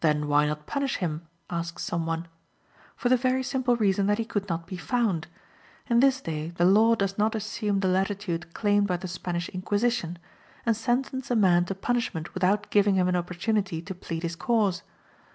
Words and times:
"Then 0.00 0.28
why 0.28 0.46
not 0.46 0.66
punish 0.66 0.96
him?" 0.96 1.28
asks 1.50 1.82
some 1.84 2.06
one. 2.06 2.26
For 2.96 3.10
the 3.10 3.18
very 3.18 3.42
simple 3.42 3.76
reason 3.76 4.06
that 4.06 4.16
he 4.16 4.24
could 4.24 4.48
not 4.48 4.66
be 4.66 4.78
found. 4.78 5.26
In 5.90 6.00
this 6.00 6.22
day 6.22 6.48
the 6.56 6.64
law 6.64 6.94
does 6.94 7.18
not 7.18 7.34
assume 7.34 7.80
the 7.80 7.88
latitude 7.88 8.54
claimed 8.54 8.86
by 8.86 8.96
the 8.96 9.08
Spanish 9.08 9.50
Inquisition, 9.50 10.18
and 10.64 10.74
sentence 10.74 11.30
a 11.30 11.36
man 11.36 11.66
to 11.66 11.74
punishment 11.74 12.32
without 12.32 12.70
giving 12.70 12.94
him 12.94 13.08
an 13.08 13.16
opportunity 13.16 13.82
to 13.82 13.94
plead 13.94 14.22
his 14.22 14.36
cause. 14.36 14.82